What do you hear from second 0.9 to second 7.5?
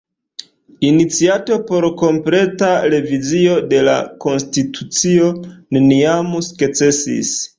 Iniciato por kompleta revizio de la konstitucio neniam sukcesis.